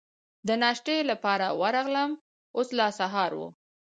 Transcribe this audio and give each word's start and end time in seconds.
د 0.47 0.49
ناشتې 0.61 0.97
لپاره 1.11 1.47
ورغلم، 1.61 2.11
اوس 2.57 2.69
لا 2.79 2.87
سهار 2.99 3.31
و. 3.35 3.41